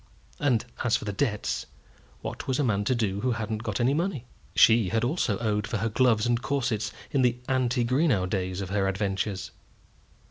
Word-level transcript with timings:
And 0.39 0.65
as 0.83 0.95
for 0.97 1.05
the 1.05 1.13
debts, 1.13 1.67
what 2.23 2.47
was 2.47 2.57
a 2.57 2.63
man 2.63 2.85
to 2.85 2.95
do 2.95 3.21
who 3.21 3.33
hadn't 3.33 3.61
got 3.61 3.79
any 3.79 3.93
money? 3.93 4.25
She 4.55 4.91
also 4.91 5.37
had 5.37 5.45
owed 5.45 5.67
for 5.67 5.77
her 5.77 5.89
gloves 5.89 6.25
and 6.25 6.41
corsets 6.41 6.91
in 7.11 7.21
the 7.21 7.37
ante 7.47 7.85
Greenow 7.85 8.27
days 8.27 8.61
of 8.61 8.71
her 8.71 8.87
adventures. 8.87 9.51